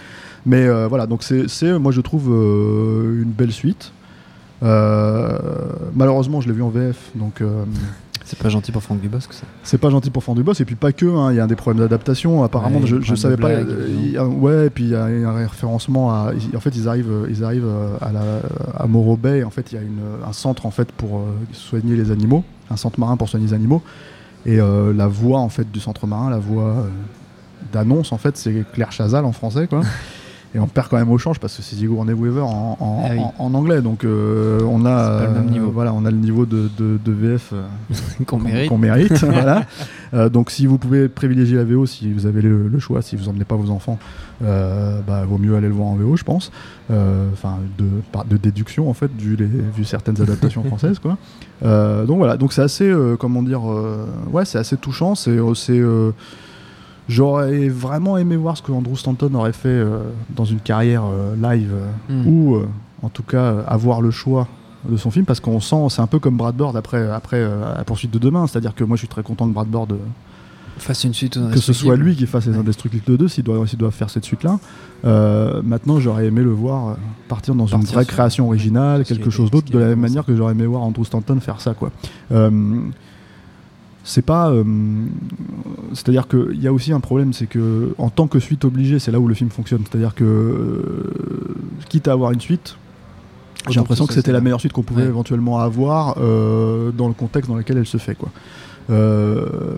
mais 0.45 0.65
euh, 0.67 0.87
voilà 0.87 1.07
donc 1.07 1.23
c'est 1.23 1.49
c'est, 1.49 1.77
moi 1.79 1.91
je 1.91 1.99
trouve 2.01 2.29
euh, 2.31 3.23
une 3.23 3.31
belle 3.31 3.51
suite 3.51 3.91
Euh, 4.63 5.39
malheureusement 5.95 6.39
je 6.41 6.47
l'ai 6.47 6.53
vu 6.53 6.61
en 6.61 6.69
VF 6.69 6.97
donc 7.15 7.41
euh, 7.41 7.63
C'est 8.31 8.39
pas 8.41 8.47
gentil 8.47 8.71
pour 8.71 8.81
Franck 8.81 9.01
Dubosc, 9.01 9.33
ça. 9.33 9.43
c'est 9.61 9.77
pas 9.77 9.89
gentil 9.89 10.09
pour 10.09 10.23
Fond 10.23 10.35
du 10.35 10.41
Boss 10.43 10.61
et 10.61 10.65
puis 10.65 10.75
pas 10.75 10.93
que 10.93 11.05
hein, 11.05 11.31
il 11.33 11.35
y 11.35 11.39
a 11.41 11.47
des 11.47 11.57
problèmes 11.57 11.81
d'adaptation 11.83 12.43
apparemment. 12.45 12.79
Ouais, 12.79 12.87
je, 12.87 13.01
je 13.01 13.13
savais 13.13 13.35
pas 13.35 13.49
blagues, 13.49 13.67
euh, 13.69 13.89
y 14.13 14.17
a- 14.17 14.25
ouais 14.25 14.67
et 14.67 14.69
puis 14.69 14.85
il 14.85 14.89
y 14.91 14.95
a 14.95 15.03
un 15.03 15.33
référencement 15.33 16.11
à 16.13 16.31
en 16.55 16.59
fait 16.61 16.73
ils 16.77 16.87
arrivent 16.87 17.11
euh, 17.11 17.27
ils 17.29 17.43
arrivent 17.43 17.67
euh, 17.67 17.97
à 17.99 18.13
la 18.13 18.21
à 18.77 18.87
Morro 18.87 19.17
Bay. 19.17 19.43
En 19.43 19.49
fait 19.49 19.73
il 19.73 19.75
y 19.75 19.77
a 19.77 19.81
une, 19.81 19.99
un 20.25 20.31
centre 20.31 20.65
en 20.65 20.71
fait 20.71 20.93
pour 20.93 21.21
soigner 21.51 21.97
les 21.97 22.09
animaux 22.09 22.45
un 22.69 22.77
centre 22.77 23.01
marin 23.01 23.17
pour 23.17 23.27
soigner 23.27 23.47
les 23.47 23.53
animaux. 23.53 23.81
Et 24.45 24.61
euh, 24.61 24.93
la 24.93 25.07
voix 25.07 25.39
en 25.39 25.49
fait 25.49 25.69
du 25.69 25.81
centre 25.81 26.07
marin 26.07 26.29
la 26.29 26.39
voix 26.39 26.63
euh, 26.69 26.83
d'annonce 27.73 28.11
en 28.13 28.17
fait 28.17 28.37
c'est 28.37 28.63
Claire 28.73 28.91
Chazal 28.93 29.25
en 29.25 29.33
français 29.33 29.67
quoi 29.67 29.81
et 30.53 30.59
on 30.59 30.67
perd 30.67 30.87
quand 30.89 30.97
même 30.97 31.09
au 31.11 31.17
change 31.17 31.39
parce 31.39 31.55
que 31.55 31.61
c'est 31.63 31.75
Sigourney 31.75 32.13
Weaver 32.13 32.41
en, 32.41 32.77
en, 32.79 33.03
Ah 33.05 33.09
oui. 33.11 33.19
en- 33.19 33.33
en 33.45 33.53
anglais 33.53 33.81
donc 33.81 34.03
euh, 34.03 34.59
on 34.69 34.85
a 34.85 35.19
pas 35.19 35.27
le 35.27 35.33
même 35.33 35.47
euh, 35.47 35.49
niveau. 35.51 35.71
voilà 35.71 35.93
on 35.93 36.03
a 36.05 36.11
le 36.11 36.17
niveau 36.17 36.45
de, 36.45 36.69
de, 36.77 36.99
de 37.03 37.11
VF 37.11 37.53
euh, 37.53 37.63
Qu'on 38.25 38.37
mérite. 38.39 38.69
qu'on 38.69 38.77
mérite, 38.77 39.13
voilà. 39.23 39.63
Donc 40.29 40.51
si 40.51 40.65
vous 40.67 40.77
pouvez 40.77 41.07
privilégier 41.07 41.55
la 41.57 41.63
VO, 41.63 41.85
si 41.85 42.11
vous 42.11 42.25
avez 42.25 42.41
le, 42.41 42.67
le 42.67 42.79
choix, 42.79 43.01
si 43.01 43.15
vous 43.15 43.29
emmenez 43.29 43.45
pas 43.45 43.55
vos 43.55 43.71
enfants, 43.71 43.97
bah, 44.41 45.23
vaut 45.27 45.37
mieux 45.37 45.55
aller 45.55 45.67
le 45.67 45.73
voir 45.73 45.87
en 45.87 45.95
VO, 45.95 46.17
je 46.17 46.23
pense. 46.23 46.51
Enfin, 46.89 47.59
de, 47.77 47.85
de 48.29 48.37
déduction 48.37 48.89
en 48.89 48.93
fait, 48.93 49.09
vu, 49.17 49.35
les, 49.37 49.45
vu 49.45 49.85
certaines 49.85 50.21
adaptations 50.21 50.63
françaises, 50.65 50.99
quoi. 50.99 51.17
Donc 51.61 52.17
voilà, 52.17 52.35
donc 52.37 52.51
c'est 52.51 52.61
assez, 52.61 52.93
comment 53.19 53.41
dire, 53.43 53.61
ouais, 54.31 54.43
c'est 54.45 54.57
assez 54.59 54.75
touchant. 54.77 55.15
C'est, 55.15 55.37
c'est, 55.55 55.81
j'aurais 57.11 57.67
vraiment 57.67 58.17
aimé 58.17 58.35
voir 58.35 58.55
ce 58.57 58.61
que 58.61 58.71
Andrew 58.71 58.95
Stanton 58.95 59.33
aurait 59.35 59.53
fait 59.53 59.67
euh, 59.69 59.99
dans 60.35 60.45
une 60.45 60.59
carrière 60.59 61.03
euh, 61.05 61.35
live, 61.35 61.71
euh, 61.73 62.23
Mm. 62.23 62.27
ou 62.27 62.57
en 63.03 63.09
tout 63.09 63.23
cas 63.23 63.59
avoir 63.67 64.01
le 64.01 64.11
choix 64.11 64.47
de 64.89 64.97
son 64.97 65.11
film 65.11 65.25
parce 65.25 65.39
qu'on 65.39 65.59
sent 65.59 65.87
c'est 65.89 66.01
un 66.01 66.07
peu 66.07 66.19
comme 66.19 66.37
Brad 66.37 66.55
Bird 66.55 66.75
après 66.75 67.09
après 67.11 67.41
la 67.77 67.83
poursuite 67.83 68.11
de 68.11 68.17
demain 68.19 68.47
c'est 68.47 68.57
à 68.57 68.61
dire 68.61 68.73
que 68.75 68.83
moi 68.83 68.95
je 68.97 69.01
suis 69.01 69.07
très 69.07 69.23
content 69.23 69.47
que 69.47 69.53
Brad 69.53 69.67
Bird 69.67 69.91
euh, 69.91 69.97
Fasse 70.77 71.03
une 71.03 71.13
suite. 71.13 71.37
que 71.53 71.59
ce 71.59 71.73
soit 71.73 71.95
lui 71.95 72.15
qui 72.15 72.25
fasse 72.25 72.47
les. 72.47 72.57
Indestructibles 72.57 73.17
2 73.17 73.27
s'il 73.27 73.43
doit, 73.43 73.63
doit 73.77 73.91
faire 73.91 74.09
cette 74.09 74.23
suite 74.25 74.43
là 74.43 74.57
maintenant 75.63 75.99
j'aurais 75.99 76.25
aimé 76.27 76.41
le 76.41 76.51
voir 76.51 76.97
partir 77.27 77.53
dans 77.55 77.67
une 77.67 77.83
vraie 77.83 78.05
création 78.05 78.47
originale 78.47 79.03
quelque 79.03 79.29
chose 79.29 79.51
d'autre 79.51 79.71
de 79.71 79.77
la 79.79 79.87
même 79.87 79.99
manière 79.99 80.25
que 80.25 80.35
j'aurais 80.35 80.53
aimé 80.53 80.65
voir 80.65 80.81
Andrew 80.83 81.03
Stanton 81.03 81.39
faire 81.39 81.61
ça 81.61 81.73
quoi 81.73 81.91
Euh, 82.31 82.49
c'est 84.03 84.23
pas 84.25 84.49
euh, 84.49 84.63
c'est 85.93 86.09
à 86.09 86.11
dire 86.11 86.27
qu'il 86.27 86.59
y 86.61 86.67
a 86.67 86.73
aussi 86.73 86.91
un 86.91 86.99
problème 86.99 87.33
c'est 87.33 87.45
que 87.47 87.93
en 87.99 88.09
tant 88.09 88.27
que 88.27 88.39
suite 88.39 88.65
obligée 88.65 88.97
c'est 88.99 89.11
là 89.11 89.19
où 89.19 89.27
le 89.27 89.33
film 89.35 89.49
fonctionne 89.51 89.83
c'est 89.89 89.95
à 89.95 89.99
dire 89.99 90.15
que 90.15 90.23
euh, 90.23 91.53
quitte 91.89 92.07
à 92.07 92.13
avoir 92.13 92.31
une 92.31 92.41
suite 92.41 92.77
j'ai 93.69 93.75
l'impression 93.79 94.07
que 94.07 94.13
c'était 94.13 94.31
la 94.31 94.41
meilleure 94.41 94.59
suite 94.59 94.73
qu'on 94.73 94.81
pouvait 94.81 95.03
Ouais. 95.03 95.09
éventuellement 95.09 95.59
avoir 95.59 96.15
euh, 96.19 96.91
dans 96.91 97.07
le 97.07 97.13
contexte 97.13 97.47
dans 97.49 97.55
lequel 97.57 97.77
elle 97.77 97.85
se 97.85 97.97
fait 97.97 98.15
quoi. 98.15 98.29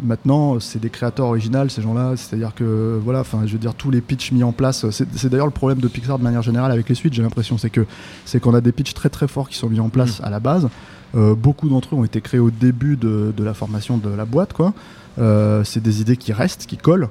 Maintenant, 0.03 0.59
c'est 0.59 0.79
des 0.79 0.89
créateurs 0.89 1.27
originaux, 1.27 1.67
ces 1.69 1.81
gens-là. 1.81 2.13
C'est-à-dire 2.15 2.53
que, 2.55 2.99
voilà, 3.03 3.19
enfin, 3.19 3.41
je 3.45 3.53
veux 3.53 3.59
dire, 3.59 3.73
tous 3.75 3.91
les 3.91 4.01
pitchs 4.01 4.31
mis 4.31 4.43
en 4.43 4.51
place. 4.51 4.89
C'est 4.89 5.07
c'est 5.15 5.29
d'ailleurs 5.29 5.45
le 5.45 5.51
problème 5.51 5.79
de 5.79 5.87
Pixar 5.87 6.17
de 6.17 6.23
manière 6.23 6.41
générale 6.41 6.71
avec 6.71 6.89
les 6.89 6.95
suites. 6.95 7.13
J'ai 7.13 7.21
l'impression, 7.21 7.57
c'est 7.57 7.69
que 7.69 7.85
c'est 8.25 8.39
qu'on 8.39 8.53
a 8.53 8.61
des 8.61 8.71
pitchs 8.71 8.93
très 8.93 9.09
très 9.09 9.27
forts 9.27 9.49
qui 9.49 9.57
sont 9.57 9.69
mis 9.69 9.79
en 9.79 9.89
place 9.89 10.19
Mm. 10.19 10.25
à 10.25 10.29
la 10.29 10.39
base. 10.39 10.67
Euh, 11.15 11.35
beaucoup 11.35 11.69
d'entre 11.69 11.93
eux 11.93 11.97
ont 11.97 12.03
été 12.03 12.21
créés 12.21 12.39
au 12.39 12.51
début 12.51 12.97
de, 12.97 13.33
la 13.37 13.53
formation 13.53 13.97
de 13.97 14.09
la 14.09 14.25
boîte, 14.25 14.53
quoi. 14.53 14.73
Euh, 15.19 15.63
c'est 15.63 15.81
des 15.81 16.01
idées 16.01 16.17
qui 16.17 16.33
restent, 16.33 16.65
qui 16.65 16.77
collent. 16.77 17.09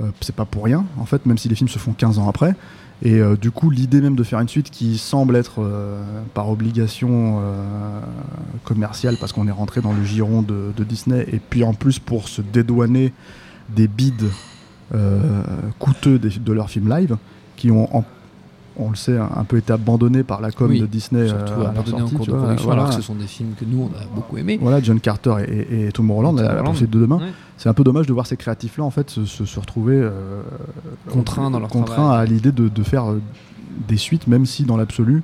Euh, 0.00 0.10
c'est 0.20 0.34
pas 0.34 0.44
pour 0.44 0.64
rien, 0.64 0.84
en 0.98 1.04
fait, 1.04 1.24
même 1.26 1.38
si 1.38 1.48
les 1.48 1.54
films 1.54 1.68
se 1.68 1.78
font 1.78 1.92
15 1.92 2.18
ans 2.18 2.28
après. 2.28 2.54
Et 3.02 3.20
du 3.38 3.50
coup, 3.50 3.70
l'idée 3.70 4.00
même 4.00 4.14
de 4.14 4.22
faire 4.22 4.38
une 4.40 4.48
suite 4.48 4.70
qui 4.70 4.96
semble 4.96 5.36
être 5.36 5.60
par 6.32 6.48
obligation 6.48 7.42
commerciale, 8.62 9.16
parce 9.20 9.32
qu'on 9.32 9.46
est 9.46 9.52
rentré 9.52 9.82
dans 9.82 9.92
le 9.92 10.02
giron 10.04 10.40
de, 10.40 10.72
Disney, 10.84 11.26
et 11.30 11.38
puis 11.38 11.64
en 11.64 11.74
plus 11.74 11.98
pour 11.98 12.28
se 12.28 12.40
dédouaner 12.40 13.12
des 13.68 13.88
bids 13.88 14.14
euh, 14.94 15.42
coûteux 15.78 16.18
de 16.18 16.52
leurs 16.52 16.70
films 16.70 16.88
live, 16.88 17.16
qui 17.56 17.70
ont, 17.70 18.04
on 18.76 18.90
le 18.90 18.96
sait, 18.96 19.16
un 19.16 19.44
peu 19.44 19.56
été 19.58 19.72
abandonnés 19.72 20.24
par 20.24 20.40
la 20.40 20.50
com 20.50 20.68
Oui, 20.70 20.80
de 20.80 20.86
Disney 20.86 21.28
Surtout 21.28 21.52
euh, 21.60 21.66
à 21.66 21.68
abandonné 21.70 21.96
en 21.96 21.98
sortie, 22.00 22.14
cours 22.16 22.24
tu 22.24 22.30
de 22.32 22.36
vois, 22.36 22.44
production, 22.46 22.66
voilà. 22.66 22.82
alors 22.82 22.94
que 22.96 23.00
ce 23.00 23.06
sont 23.06 23.14
des 23.14 23.26
films 23.26 23.52
que 23.58 23.64
nous, 23.64 23.88
on 23.92 23.96
a 23.96 24.04
beaucoup 24.14 24.36
aimés. 24.36 24.58
Voilà, 24.60 24.80
John 24.82 24.98
Carter 24.98 25.36
et, 25.46 25.86
et, 25.86 25.92
Tomorrowland, 25.92 26.36
Et 26.38 26.42
la, 26.42 26.62
poursuite 26.62 26.90
de 26.90 26.98
demain. 27.00 27.18
Ouais. 27.18 27.32
C'est 27.56 27.68
un 27.68 27.74
peu 27.74 27.84
dommage 27.84 28.06
de 28.06 28.12
voir 28.12 28.26
ces 28.26 28.36
créatifs-là 28.36 28.82
en 28.84 28.90
fait 28.90 29.10
se, 29.10 29.24
se- 29.26 29.44
se 29.44 29.60
retrouver 29.60 29.94
euh, 29.96 30.42
Contraints 31.10 31.50
dans 31.50 31.60
leur 31.60 31.68
contraints 31.68 31.94
travail. 31.94 32.20
à 32.22 32.24
l'idée 32.24 32.50
de, 32.52 32.68
de 32.68 32.82
faire 32.82 33.10
euh, 33.12 33.20
des 33.86 33.96
suites, 33.96 34.26
même 34.26 34.44
si 34.46 34.64
dans 34.64 34.76
l'absolu 34.76 35.22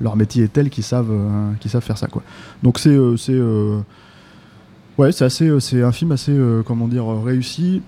leur 0.00 0.14
métier 0.16 0.44
est 0.44 0.52
tel 0.52 0.70
qu'ils 0.70 0.84
savent, 0.84 1.10
euh, 1.10 1.52
qu'ils 1.60 1.70
savent 1.70 1.82
faire 1.82 1.98
ça 1.98 2.06
quoi. 2.06 2.22
Donc 2.62 2.78
c'est 2.78 2.96
c'est 3.16 3.38
ouais 4.98 5.12
c'est 5.12 5.24
assez 5.24 5.50
c'est 5.60 5.82
un 5.82 5.92
film 5.92 6.12
assez 6.12 6.36
comment 6.66 6.88
dire 6.88 7.06
réussi 7.24 7.82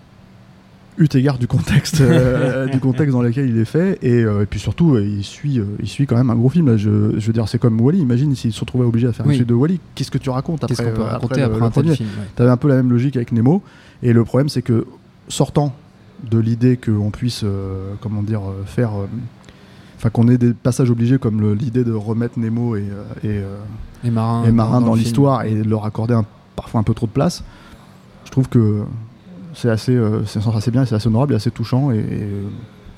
eu 0.99 1.07
égard 1.15 1.38
du 1.38 1.47
contexte 1.47 2.00
euh, 2.00 2.67
du 2.73 2.81
contexte 2.81 3.12
dans 3.12 3.23
lequel 3.23 3.49
il 3.49 3.59
est 3.59 3.65
fait 3.67 3.99
et, 4.03 4.23
euh, 4.25 4.43
et 4.43 4.47
puis 4.47 4.59
surtout 4.59 4.95
euh, 4.95 5.05
il 5.05 5.25
suit 5.25 5.61
il 5.81 5.87
suit 5.88 6.07
quand 6.07 6.17
même 6.17 6.31
un 6.31 6.35
gros 6.35 6.49
film 6.49 6.69
là. 6.69 6.76
Je, 6.76 7.19
je 7.19 7.26
veux 7.26 7.33
dire 7.33 7.49
c'est 7.49 7.59
comme 7.59 7.81
Wally 7.81 7.99
imagine 8.00 8.35
s'ils 8.35 8.53
se 8.53 8.61
retrouvaient 8.61 8.85
obligés 8.87 9.07
à 9.07 9.12
faire 9.12 9.26
Oui. 9.26 9.33
une 9.35 9.38
suite 9.38 9.49
de 9.49 9.55
Wally 9.55 9.79
qu'est-ce 9.95 10.11
que 10.11 10.19
tu 10.19 10.31
racontes 10.31 10.65
après 10.65 10.75
Qu'est-ce 10.75 10.88
qu'on 10.88 10.95
peut 10.95 11.03
raconter 11.03 11.43
après, 11.43 11.59
le 11.59 11.65
un 11.65 11.71
premier 11.71 11.95
film 11.97 12.09
ouais. 12.19 12.26
T'avais 12.35 12.50
un 12.50 12.57
peu 12.57 12.69
la 12.69 12.76
même 12.76 12.91
logique 12.91 13.17
avec 13.17 13.33
Nemo. 13.33 13.62
Et 14.03 14.12
le 14.12 14.25
problème, 14.25 14.49
c'est 14.49 14.62
que 14.62 14.87
sortant 15.29 15.75
de 16.31 16.38
l'idée 16.38 16.76
qu'on 16.76 17.11
puisse, 17.11 17.45
comment 18.00 18.23
dire, 18.23 18.43
faire. 18.67 18.91
Enfin, 19.97 20.11
qu'on 20.11 20.29
ait 20.29 20.37
des 20.37 20.53
passages 20.53 20.91
obligés 20.91 21.19
comme 21.19 21.55
l'idée 21.55 21.83
de 21.83 21.93
remettre 21.93 22.38
Nemo 22.38 22.76
et, 22.76 22.85
et, 23.25 23.41
Les 24.05 24.11
marins, 24.11 24.45
et 24.45 24.53
Marin 24.53 24.83
dans, 24.83 24.95
l'histoire 24.95 25.45
et 25.45 25.62
leur 25.65 25.87
accorder 25.87 26.12
un- 26.15 26.26
parfois 26.55 26.81
un 26.81 26.83
peu 26.83 26.93
trop 26.93 27.07
de 27.07 27.12
place, 27.12 27.43
je 28.26 28.31
trouve 28.31 28.49
que 28.50 28.83
c'est 29.56 29.70
assez, 29.70 29.96
euh, 29.96 30.25
c'est 30.26 30.40
assez 30.46 30.70
bien, 30.70 30.84
c'est 30.84 30.94
assez 30.94 31.08
honorable 31.08 31.32
et 31.32 31.36
assez 31.36 31.50
touchant 31.50 31.90
euh, 31.90 32.42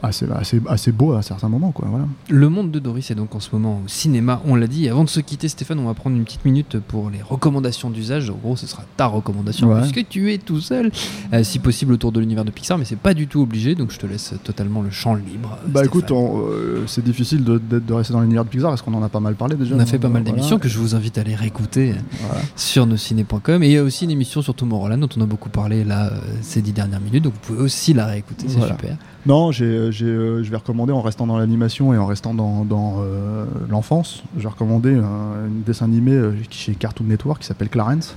assez, 0.02 0.26
assez, 0.30 0.60
assez 0.68 0.92
beau 0.92 1.12
à 1.14 1.22
certains 1.22 1.48
moments. 1.48 1.72
Quoi, 1.72 1.88
voilà. 1.90 2.06
Le 2.28 2.48
monde 2.48 2.70
de 2.70 2.78
Doris 2.78 3.10
est 3.10 3.14
donc 3.14 3.34
en 3.34 3.40
ce 3.40 3.48
moment 3.52 3.80
au 3.84 3.88
cinéma, 3.88 4.40
on 4.46 4.54
l'a 4.54 4.66
dit. 4.66 4.88
Avant 4.88 5.04
de 5.04 5.08
se 5.08 5.20
quitter, 5.20 5.48
Stéphane, 5.48 5.78
on 5.78 5.86
va 5.86 5.94
prendre 5.94 6.16
une 6.16 6.24
petite 6.24 6.44
minute 6.44 6.78
pour 6.78 7.10
les 7.10 7.20
recommandations 7.22 7.90
d'usage. 7.90 8.30
En 8.30 8.34
gros, 8.34 8.56
ce 8.56 8.66
sera 8.66 8.84
ta 8.96 9.06
recommandation 9.06 9.68
Ouais. 9.72 9.80
puisque 9.80 10.08
tu 10.08 10.32
es 10.32 10.38
tout 10.38 10.60
seul, 10.60 10.90
euh, 11.32 11.42
si 11.44 11.58
possible 11.58 11.92
autour 11.92 12.12
de 12.12 12.20
l'univers 12.20 12.44
de 12.44 12.50
Pixar, 12.50 12.78
mais 12.78 12.84
c'est 12.84 12.96
pas 12.98 13.14
du 13.14 13.26
tout 13.26 13.40
obligé, 13.40 13.74
donc 13.74 13.90
je 13.92 13.98
te 13.98 14.06
laisse 14.06 14.34
totalement 14.44 14.82
le 14.82 14.90
champ 14.90 15.14
libre. 15.14 15.58
Bah 15.66 15.80
Stéphane. 15.80 15.86
écoute, 15.86 16.10
euh, 16.12 16.84
c'est 16.86 17.04
difficile 17.04 17.44
de, 17.44 17.58
de- 17.58 17.78
de 17.78 17.92
rester 17.92 18.12
dans 18.12 18.20
l'univers 18.20 18.44
de 18.44 18.50
Pixar 18.50 18.70
parce 18.70 18.82
qu'on 18.82 18.94
en 18.94 19.02
a 19.02 19.08
pas 19.08 19.20
mal 19.20 19.34
parlé 19.34 19.56
déjà. 19.56 19.74
on 19.74 19.78
a 19.80 19.86
fait 19.86 19.98
pas 19.98 20.08
mal 20.08 20.22
voilà. 20.22 20.36
d'émissions 20.36 20.58
que 20.58 20.68
je 20.68 20.78
vous 20.78 20.94
invite 20.94 21.18
à 21.18 21.22
aller 21.22 21.34
réécouter 21.34 21.94
Voilà. 22.26 22.42
sur 22.56 22.86
nosciné.com. 22.86 23.62
Et 23.62 23.66
il 23.66 23.72
y 23.72 23.76
a 23.76 23.82
aussi 23.82 24.04
une 24.04 24.10
émission 24.10 24.42
sur 24.42 24.54
Tomorrowland 24.54 24.98
dont 24.98 25.08
on 25.16 25.20
a 25.22 25.26
beaucoup 25.26 25.48
parlé 25.48 25.84
là 25.84 26.06
euh, 26.12 26.18
ces 26.42 26.62
dix 26.62 26.72
dernières 26.72 27.00
minutes, 27.00 27.24
donc 27.24 27.34
vous 27.34 27.40
pouvez 27.40 27.60
aussi 27.60 27.92
la 27.94 28.06
réécouter, 28.06 28.46
c'est 28.48 28.60
super. 28.60 28.96
Non, 29.26 29.52
j'ai, 29.52 29.92
j'ai, 29.92 30.06
euh, 30.06 30.42
je 30.42 30.50
vais 30.50 30.56
recommander 30.56 30.92
en 30.92 31.02
restant 31.02 31.26
dans 31.26 31.38
l'animation 31.38 31.92
et 31.92 31.98
en 31.98 32.06
restant 32.06 32.34
dans, 32.34 32.64
dans, 32.64 32.98
euh, 33.00 33.44
l'enfance. 33.68 34.22
Je 34.36 34.42
vais 34.42 34.48
recommander 34.48 34.94
un, 34.94 35.48
dessin 35.66 35.86
animé 35.86 36.12
euh, 36.12 36.32
chez 36.50 36.74
Cartoon 36.74 37.04
Network 37.04 37.40
qui 37.40 37.46
s'appelle 37.46 37.68
Clarence, 37.68 38.16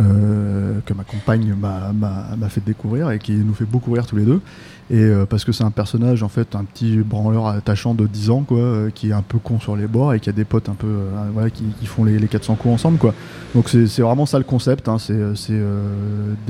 euh, 0.00 0.78
que 0.84 0.92
ma 0.92 1.04
compagne 1.04 1.54
m'a, 1.54 2.48
fait 2.48 2.62
découvrir 2.64 3.10
et 3.10 3.18
qui 3.18 3.32
nous 3.32 3.54
fait 3.54 3.64
beaucoup 3.64 3.92
rire 3.92 4.06
tous 4.06 4.16
les 4.16 4.24
deux. 4.24 4.40
Et 4.88 4.98
euh, 5.00 5.26
parce 5.26 5.44
que 5.44 5.50
c'est 5.50 5.64
un 5.64 5.72
personnage, 5.72 6.22
en 6.22 6.28
fait, 6.28 6.54
un 6.54 6.64
petit 6.64 6.98
branleur 6.98 7.48
attachant 7.48 7.94
de 7.94 8.06
10 8.06 8.30
ans, 8.30 8.42
quoi, 8.42 8.58
euh, 8.58 8.90
qui 8.90 9.08
est 9.08 9.12
un 9.12 9.22
peu 9.22 9.38
con 9.38 9.58
sur 9.58 9.74
les 9.74 9.88
bords 9.88 10.14
et 10.14 10.20
qui 10.20 10.28
a 10.28 10.32
des 10.32 10.44
potes 10.44 10.68
un 10.68 10.74
peu, 10.74 10.86
euh, 10.86 11.48
qui, 11.48 11.64
qui 11.80 11.86
font 11.86 12.04
les, 12.04 12.18
les 12.20 12.28
400 12.28 12.54
coups 12.54 12.74
ensemble, 12.74 12.98
quoi. 12.98 13.12
Donc 13.54 13.68
c'est, 13.68 14.00
vraiment 14.00 14.26
ça 14.26 14.38
le 14.38 14.44
concept. 14.44 14.88
hein. 14.88 14.98
c'est 14.98 15.12
euh, 15.14 15.34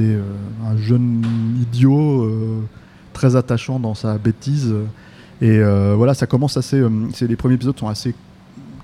euh, 0.01 0.23
un 0.67 0.77
jeune 0.77 1.25
idiot. 1.63 2.29
Très 3.17 3.35
attachant 3.35 3.81
dans 3.81 3.95
sa 3.95 4.19
bêtise. 4.19 4.75
Et 5.41 5.59
euh, 5.59 5.95
voilà, 5.97 6.13
ça 6.15 6.27
commence 6.27 6.57
assez. 6.57 6.79
euh, 6.79 6.91
les 7.21 7.37
premiers 7.37 7.55
épisodes 7.55 7.79
sont 7.79 7.89
assez 7.89 8.15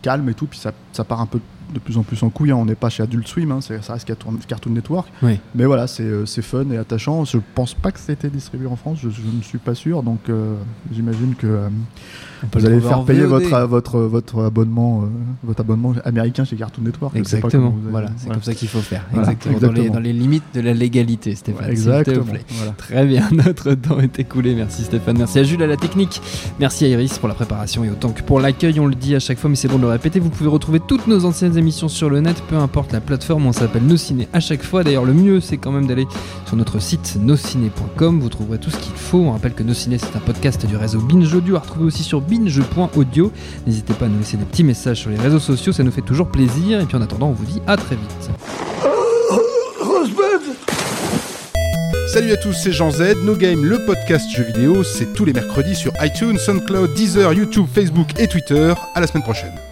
calmes 0.01 0.29
et 0.29 0.35
tout, 0.35 0.47
puis 0.47 0.59
ça, 0.59 0.73
ça 0.93 1.05
part 1.05 1.21
un 1.21 1.27
peu 1.27 1.39
de 1.73 1.79
plus 1.79 1.97
en 1.99 2.03
plus 2.03 2.23
en 2.23 2.31
couille. 2.31 2.51
hein. 2.51 2.57
On 2.57 2.65
n'est 2.65 2.75
pas 2.75 2.89
chez 2.91 3.03
Adult 3.03 3.27
Swim, 3.27 3.51
hein, 3.53 3.61
ça 3.61 3.93
reste 3.93 4.05
Cartoon, 4.07 4.35
Cartoon 4.47 4.71
Network. 4.73 5.09
Oui. 5.23 5.39
Mais 5.55 5.65
voilà, 5.65 5.87
c'est 5.87 6.03
euh, 6.03 6.27
c'est 6.27 6.43
fun 6.43 6.65
et 6.71 6.77
attachant. 6.77 7.25
Je 7.25 7.39
pense 7.55 7.75
pas 7.75 7.91
que 7.93 7.99
c'était 8.01 8.29
distribué 8.31 8.67
en 8.67 8.77
France, 8.77 8.99
je, 9.03 9.11
je 9.11 9.21
ne 9.37 9.43
suis 9.43 9.59
pas 9.59 9.75
sûr. 9.75 10.03
Donc 10.03 10.29
euh, 10.29 10.55
j'imagine 10.93 11.35
que 11.35 11.47
euh, 11.47 11.69
vous 12.53 12.59
le 12.61 12.67
allez 12.67 12.81
faire 12.81 13.05
payer 13.05 13.21
VOD. 13.25 13.43
votre, 13.43 13.61
votre, 13.67 13.99
votre, 14.01 14.45
abonnement, 14.45 15.03
euh, 15.03 15.07
votre 15.45 15.61
abonnement 15.61 15.95
américain 16.05 16.45
chez 16.45 16.57
Cartoon 16.57 16.83
Network. 16.85 17.15
Exactement, 17.17 17.69
allez- 17.69 17.91
voilà, 17.91 18.09
c'est 18.17 18.29
comme 18.31 18.43
ça 18.43 18.55
qu'il 18.55 18.69
faut 18.69 18.81
faire. 18.81 19.05
Voilà, 19.13 19.33
exactement, 19.33 19.55
Dans, 19.55 19.61
les, 19.61 19.67
exactement. 19.83 19.95
dans 19.95 20.01
les 20.01 20.13
limites 20.13 20.43
de 20.55 20.61
la 20.61 20.75
légalité, 20.75 21.35
Stéphane. 21.35 21.67
te 21.67 21.71
Exactement. 21.71 22.25
plaît. 22.25 22.45
voilà. 22.51 22.73
Très 22.73 23.07
bien, 23.07 23.29
notre 23.33 23.75
temps 23.75 24.01
est 24.01 24.19
écoulé. 24.19 24.55
Merci 24.55 24.83
Stéphane, 24.85 25.19
merci 25.19 25.39
à 25.39 25.45
Jules 25.45 25.63
à 25.63 25.67
la 25.67 25.77
technique, 25.77 26.21
merci 26.59 26.85
à 26.85 26.89
Iris 26.89 27.19
pour 27.19 27.29
la 27.29 27.35
préparation 27.35 27.85
et 27.85 27.91
autant 27.91 28.11
que 28.11 28.23
pour 28.23 28.41
l'accueil. 28.41 28.79
On 28.81 28.87
le 28.87 28.95
dit 28.95 29.15
à 29.15 29.21
chaque 29.21 29.39
fois, 29.39 29.49
mais 29.49 29.57
c'est 29.57 29.69
bon 29.69 29.77
de 29.77 29.83
le 29.83 29.89
répéter. 29.89 30.19
Vous 30.19 30.31
pouvez 30.31 30.51
retrouver 30.51 30.81
toutes 30.81 31.07
nos 31.07 31.25
anciennes 31.25 31.57
émissions 31.63 31.89
sur 31.89 32.11
le 32.11 32.21
net, 32.21 32.43
peu 32.49 32.57
importe 32.57 32.93
la 32.93 33.01
plateforme. 33.01 33.47
On 33.47 33.53
s'appelle 33.53 33.85
Nos 33.85 33.97
Ciné 33.97 34.29
à 34.33 34.41
chaque 34.41 34.63
fois. 34.63 34.83
D'ailleurs, 34.83 35.05
le 35.05 35.15
mieux, 35.15 35.41
c'est 35.41 35.57
quand 35.57 35.71
même 35.71 35.87
d'aller 35.87 36.07
sur 36.47 36.57
notre 36.57 36.81
site 36.81 37.17
nosciné.com. 37.21 38.21
Vous 38.21 38.29
trouverez 38.29 38.59
tout 38.59 38.71
ce 38.71 38.77
qu'il 38.77 38.95
faut. 38.95 39.19
On 39.19 39.33
rappelle 39.33 39.55
que 39.55 39.63
Nos 39.63 39.73
Ciné, 39.73 39.97
c'est 39.99 40.17
un 40.17 40.21
podcast 40.21 40.67
du 40.67 40.77
réseau 40.77 40.99
Binge 41.01 41.33
Audio 41.33 41.57
à 41.57 41.61
retrouver 41.61 41.87
aussi 41.87 42.03
sur 42.03 42.21
binge.audio. 42.21 43.33
N'hésitez 43.67 43.95
pas 43.95 44.07
à 44.07 44.09
nous 44.09 44.19
laisser 44.19 44.37
des 44.37 44.45
petits 44.45 44.65
messages 44.65 44.99
sur 44.99 45.11
les 45.11 45.17
réseaux 45.17 45.39
sociaux, 45.39 45.73
ça 45.73 45.85
nous 45.85 45.93
fait 45.93 46.03
toujours 46.03 46.29
plaisir. 46.29 46.81
Et 46.81 46.85
puis 46.85 46.97
en 46.97 47.01
attendant, 47.01 47.29
on 47.29 47.33
vous 47.33 47.47
dit 47.47 47.63
à 47.67 47.77
très 47.77 47.95
vite. 47.95 48.31
Salut 52.13 52.33
à 52.33 52.37
tous, 52.37 52.53
c'est 52.53 52.73
Jean 52.73 52.91
Z. 52.91 53.23
No 53.25 53.35
le 53.35 53.87
podcast 53.87 54.27
jeux 54.37 54.45
vidéo, 54.45 54.83
c'est 54.83 55.15
tous 55.15 55.25
les 55.25 55.33
mercredis 55.33 55.77
sur 55.77 55.93
iTunes, 56.03 56.37
SoundCloud, 56.37 56.93
Deezer, 56.93 57.33
YouTube, 57.33 57.67
Facebook 57.73 58.09
et 58.19 58.27
Twitter. 58.27 58.75
À 58.95 59.01
la 59.01 59.07
semaine 59.07 59.23
prochaine. 59.23 59.72